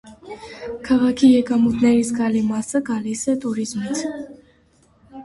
Քաղաքի 0.87 1.27
եկամուտների 1.33 2.01
զգալի 2.07 2.41
մասը 2.47 2.81
գալիս 2.87 3.21
է 3.35 3.37
տուրիզմից։ 3.45 4.03